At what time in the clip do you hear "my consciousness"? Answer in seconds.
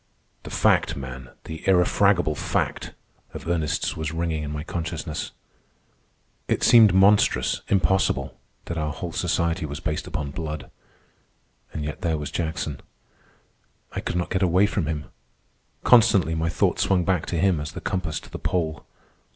4.49-5.29